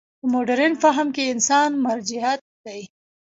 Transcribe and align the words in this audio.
په 0.19 0.25
مډرن 0.33 0.73
فهم 0.83 1.07
کې 1.15 1.23
انسان 1.33 1.69
مرجعیت 1.85 2.39
دی. 2.65 2.81